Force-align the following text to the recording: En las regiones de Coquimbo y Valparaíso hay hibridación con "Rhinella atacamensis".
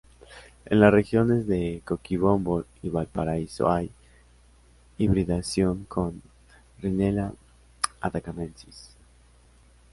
En 0.65 0.79
las 0.79 0.91
regiones 0.91 1.45
de 1.45 1.83
Coquimbo 1.85 2.65
y 2.81 2.89
Valparaíso 2.89 3.71
hay 3.71 3.91
hibridación 4.97 5.83
con 5.83 6.23
"Rhinella 6.81 7.31
atacamensis". 7.99 8.95